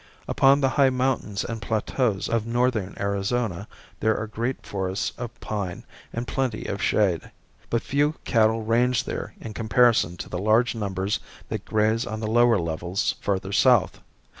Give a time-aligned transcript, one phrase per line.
[0.27, 3.67] Upon the high mountains and plateaus of northern Arizona
[3.99, 7.29] there are great forests of pine and plenty of shade.
[7.69, 11.19] But few cattle range there in comparison to the large numbers
[11.49, 14.01] that graze on the lower levels further south.